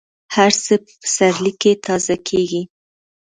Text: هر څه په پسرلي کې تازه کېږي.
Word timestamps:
هر 0.35 0.51
څه 0.63 0.73
په 0.83 0.91
پسرلي 1.01 1.53
کې 1.61 1.71
تازه 1.85 2.15
کېږي. 2.27 2.61